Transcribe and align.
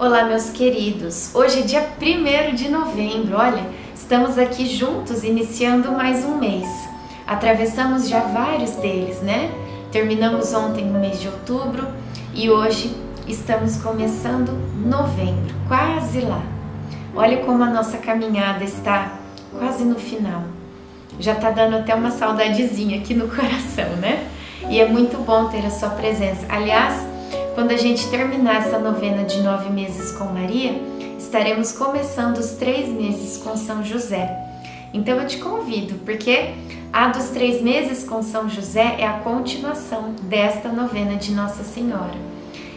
Olá, 0.00 0.24
meus 0.24 0.48
queridos. 0.48 1.30
Hoje 1.34 1.58
é 1.58 1.62
dia 1.62 1.86
1 2.00 2.54
de 2.54 2.70
novembro. 2.70 3.36
Olha, 3.36 3.62
estamos 3.94 4.38
aqui 4.38 4.64
juntos 4.64 5.22
iniciando 5.24 5.92
mais 5.92 6.24
um 6.24 6.38
mês. 6.38 6.66
Atravessamos 7.26 8.08
já 8.08 8.20
vários 8.20 8.70
deles, 8.76 9.20
né? 9.20 9.52
Terminamos 9.92 10.54
ontem 10.54 10.88
o 10.88 10.98
mês 10.98 11.20
de 11.20 11.28
outubro 11.28 11.86
e 12.32 12.48
hoje 12.48 12.96
estamos 13.28 13.76
começando 13.76 14.52
novembro, 14.86 15.54
quase 15.68 16.22
lá. 16.22 16.42
Olha 17.14 17.44
como 17.44 17.62
a 17.62 17.68
nossa 17.68 17.98
caminhada 17.98 18.64
está 18.64 19.18
quase 19.58 19.84
no 19.84 19.96
final. 19.96 20.44
Já 21.18 21.34
tá 21.34 21.50
dando 21.50 21.76
até 21.76 21.94
uma 21.94 22.10
saudadezinha 22.10 23.00
aqui 23.00 23.12
no 23.12 23.28
coração, 23.28 23.96
né? 23.96 24.26
E 24.70 24.80
é 24.80 24.88
muito 24.88 25.18
bom 25.18 25.48
ter 25.48 25.66
a 25.66 25.70
sua 25.70 25.90
presença. 25.90 26.46
Aliás, 26.48 27.09
quando 27.54 27.72
a 27.72 27.76
gente 27.76 28.08
terminar 28.08 28.66
essa 28.66 28.78
novena 28.78 29.24
de 29.24 29.40
nove 29.42 29.70
meses 29.70 30.12
com 30.12 30.24
Maria, 30.24 30.80
estaremos 31.18 31.72
começando 31.72 32.38
os 32.38 32.52
três 32.52 32.88
meses 32.88 33.36
com 33.42 33.56
São 33.56 33.84
José. 33.84 34.36
Então 34.92 35.18
eu 35.18 35.26
te 35.26 35.38
convido, 35.38 35.94
porque 36.04 36.54
a 36.92 37.08
dos 37.08 37.28
três 37.28 37.60
meses 37.62 38.04
com 38.04 38.22
São 38.22 38.48
José 38.48 38.96
é 38.98 39.06
a 39.06 39.14
continuação 39.14 40.14
desta 40.22 40.68
novena 40.68 41.16
de 41.16 41.32
Nossa 41.32 41.62
Senhora. 41.62 42.18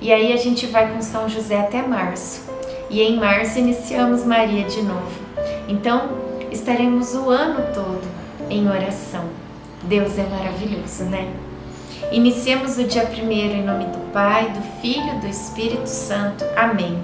E 0.00 0.12
aí 0.12 0.32
a 0.32 0.36
gente 0.36 0.66
vai 0.66 0.92
com 0.92 1.00
São 1.00 1.28
José 1.28 1.58
até 1.58 1.82
março. 1.82 2.44
E 2.88 3.02
em 3.02 3.16
março 3.18 3.58
iniciamos 3.58 4.24
Maria 4.24 4.64
de 4.64 4.82
novo. 4.82 5.20
Então 5.68 6.10
estaremos 6.52 7.14
o 7.14 7.30
ano 7.30 7.72
todo 7.74 8.06
em 8.48 8.68
oração. 8.68 9.24
Deus 9.82 10.18
é 10.18 10.22
maravilhoso, 10.24 11.04
né? 11.04 11.45
Iniciemos 12.12 12.78
o 12.78 12.84
dia 12.84 13.06
primeiro 13.06 13.54
em 13.54 13.64
nome 13.64 13.84
do 13.86 14.12
Pai, 14.12 14.50
do 14.50 14.62
Filho 14.80 15.16
e 15.16 15.20
do 15.20 15.26
Espírito 15.26 15.88
Santo. 15.88 16.44
Amém. 16.56 16.98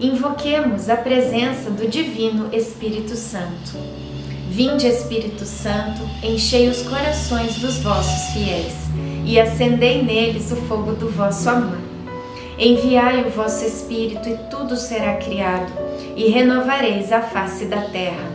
Invoquemos 0.00 0.88
a 0.88 0.96
presença 0.96 1.70
do 1.70 1.88
Divino 1.88 2.48
Espírito 2.52 3.16
Santo. 3.16 3.78
Vinde, 4.50 4.86
Espírito 4.86 5.44
Santo, 5.44 6.02
enchei 6.22 6.68
os 6.68 6.82
corações 6.82 7.56
dos 7.56 7.78
vossos 7.78 8.32
fiéis 8.32 8.74
e 9.24 9.40
acendei 9.40 10.02
neles 10.02 10.52
o 10.52 10.56
fogo 10.56 10.92
do 10.92 11.10
vosso 11.10 11.48
amor. 11.48 11.78
Enviai 12.58 13.24
o 13.24 13.30
vosso 13.30 13.64
Espírito 13.64 14.28
e 14.28 14.36
tudo 14.48 14.76
será 14.76 15.16
criado, 15.16 15.72
e 16.14 16.28
renovareis 16.28 17.10
a 17.10 17.20
face 17.20 17.64
da 17.64 17.80
terra. 17.82 18.30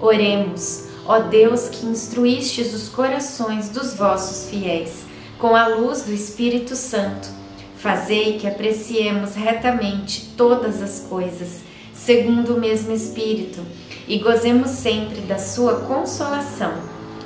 Oremos. 0.00 0.93
Ó 1.06 1.20
Deus 1.20 1.68
que 1.68 1.86
instruístes 1.86 2.72
os 2.72 2.88
corações 2.88 3.68
dos 3.68 3.94
vossos 3.94 4.48
fiéis 4.48 5.04
com 5.38 5.54
a 5.54 5.66
luz 5.66 6.02
do 6.02 6.12
Espírito 6.12 6.74
Santo, 6.74 7.28
fazei 7.76 8.38
que 8.38 8.46
apreciemos 8.46 9.34
retamente 9.34 10.32
todas 10.36 10.80
as 10.80 11.00
coisas, 11.00 11.60
segundo 11.92 12.54
o 12.54 12.60
mesmo 12.60 12.92
Espírito, 12.92 13.60
e 14.08 14.18
gozemos 14.18 14.70
sempre 14.70 15.20
da 15.20 15.38
sua 15.38 15.80
consolação. 15.80 16.72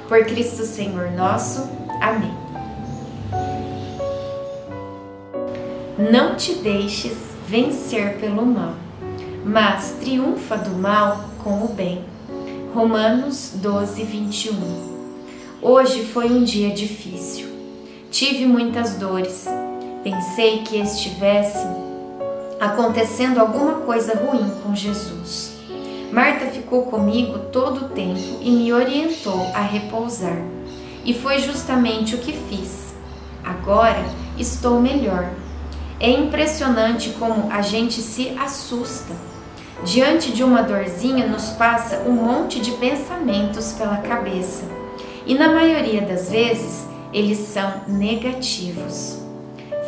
Por 0.09 0.25
Cristo 0.25 0.65
Senhor 0.65 1.13
nosso. 1.13 1.69
Amém. 2.01 2.35
Não 6.11 6.35
te 6.35 6.55
deixes 6.55 7.17
vencer 7.47 8.19
pelo 8.19 8.45
mal, 8.45 8.75
mas 9.45 9.97
triunfa 10.01 10.57
do 10.57 10.71
mal 10.71 11.29
com 11.45 11.65
o 11.65 11.69
bem. 11.69 12.05
Romanos 12.75 13.53
12, 13.55 14.05
21. 14.05 14.55
Hoje 15.63 16.05
foi 16.05 16.31
um 16.31 16.45
dia 16.45 16.71
difícil. 16.71 17.49
Tive 18.11 18.45
muitas 18.45 18.95
dores. 18.97 19.47
Pensei 20.05 20.59
que 20.59 20.77
estivesse 20.77 21.67
acontecendo 22.61 23.39
alguma 23.39 23.81
coisa 23.81 24.15
ruim 24.15 24.51
com 24.63 24.75
Jesus. 24.75 25.55
Marta 26.13 26.47
ficou 26.47 26.83
comigo 26.83 27.39
todo 27.51 27.87
o 27.87 27.89
tempo 27.89 28.39
e 28.43 28.51
me 28.51 28.73
orientou 28.73 29.51
a 29.55 29.63
repousar. 29.63 30.37
E 31.05 31.15
foi 31.15 31.39
justamente 31.39 32.15
o 32.15 32.19
que 32.19 32.33
fiz. 32.33 32.95
Agora 33.43 34.05
estou 34.37 34.79
melhor. 34.79 35.31
É 35.99 36.11
impressionante 36.11 37.11
como 37.19 37.51
a 37.51 37.63
gente 37.63 38.03
se 38.03 38.29
assusta 38.39 39.15
Diante 39.85 40.33
de 40.33 40.43
uma 40.43 40.63
dorzinha 40.63 41.27
nos 41.27 41.51
passa 41.51 42.03
um 42.07 42.13
monte 42.13 42.61
de 42.61 42.73
pensamentos 42.73 43.73
pela 43.73 43.99
cabeça 43.99 44.65
e 45.25 45.35
na 45.35 45.49
maioria 45.53 46.03
das 46.03 46.31
vezes 46.31 46.87
eles 47.13 47.39
são 47.39 47.83
negativos. 47.87 49.19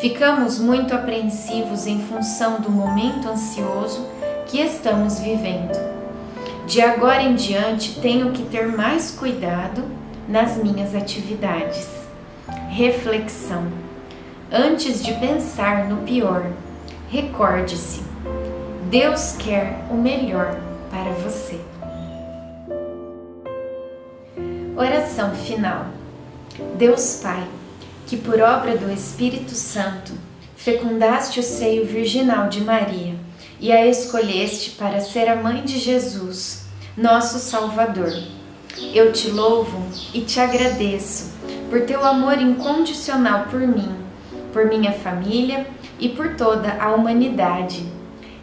Ficamos 0.01 0.59
muito 0.59 0.95
apreensivos 0.95 1.87
em 1.87 2.01
função 2.01 2.61
do 2.61 2.71
momento 2.71 3.29
ansioso 3.29 4.07
que 4.47 4.61
estamos 4.61 5.19
vivendo. 5.19 5.77
De 6.67 6.81
agora 6.81 7.23
em 7.23 7.35
diante 7.35 8.01
tenho 8.01 8.31
que 8.31 8.45
ter 8.45 8.69
mais 8.69 9.11
cuidado 9.11 9.83
nas 10.29 10.57
minhas 10.57 10.95
atividades. 10.95 11.89
Reflexão. 12.71 13.67
Antes 14.53 15.03
de 15.03 15.13
pensar 15.15 15.89
no 15.89 15.99
pior, 15.99 16.47
recorde-se 17.11 18.10
Deus 18.91 19.37
quer 19.39 19.85
o 19.89 19.95
melhor 19.95 20.59
para 20.91 21.13
você. 21.13 21.61
Oração 24.77 25.33
final. 25.37 25.87
Deus 26.75 27.21
Pai, 27.23 27.47
que 28.09 28.17
por 28.17 28.41
obra 28.41 28.77
do 28.77 28.91
Espírito 28.91 29.53
Santo 29.53 30.13
fecundaste 30.57 31.39
o 31.39 31.43
seio 31.45 31.87
virginal 31.87 32.49
de 32.49 32.63
Maria 32.63 33.15
e 33.61 33.71
a 33.71 33.87
escolheste 33.87 34.73
para 34.73 35.01
ser 35.01 35.29
a 35.29 35.37
mãe 35.37 35.63
de 35.63 35.79
Jesus, 35.79 36.65
nosso 36.97 37.39
Salvador. 37.39 38.13
Eu 38.93 39.13
te 39.13 39.31
louvo 39.31 39.87
e 40.13 40.23
te 40.23 40.41
agradeço 40.41 41.33
por 41.71 41.83
teu 41.83 42.05
amor 42.05 42.41
incondicional 42.41 43.45
por 43.45 43.61
mim, 43.61 43.95
por 44.53 44.67
minha 44.67 44.91
família 44.91 45.65
e 46.01 46.09
por 46.09 46.35
toda 46.35 46.73
a 46.83 46.91
humanidade 46.93 48.00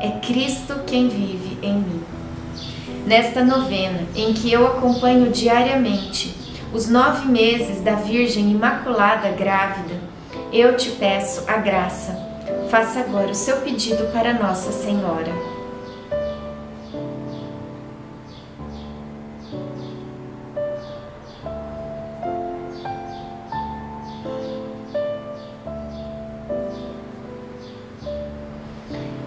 é 0.00 0.10
Cristo 0.20 0.80
quem 0.86 1.08
vive 1.08 1.58
em 1.62 1.74
mim. 1.74 2.02
Nesta 3.06 3.44
novena, 3.44 4.06
em 4.16 4.32
que 4.32 4.52
eu 4.52 4.66
acompanho 4.66 5.30
diariamente 5.30 6.34
os 6.72 6.88
nove 6.88 7.28
meses 7.28 7.80
da 7.82 7.94
Virgem 7.94 8.50
Imaculada 8.50 9.30
grávida, 9.30 9.94
eu 10.52 10.76
te 10.76 10.90
peço 10.90 11.44
a 11.46 11.56
graça. 11.56 12.18
Faça 12.70 13.00
agora 13.00 13.30
o 13.30 13.34
seu 13.34 13.58
pedido 13.58 14.10
para 14.12 14.34
Nossa 14.34 14.72
Senhora. 14.72 15.53